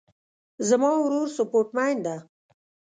زما 0.67 0.91
ورور 1.03 1.27
سپورټ 1.37 1.67
مین 1.75 1.97
ده 2.05 2.15